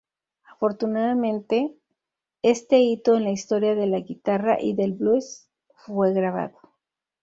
Afortunadamente, 0.51 1.77
este 2.41 2.79
hito 2.79 3.15
en 3.17 3.25
la 3.25 3.29
historia 3.29 3.75
de 3.75 3.85
la 3.85 3.99
guitarra 3.99 4.59
y 4.59 4.73
del 4.73 4.93
blues 4.93 5.47
fue 5.75 6.11
grabado. 6.11 6.57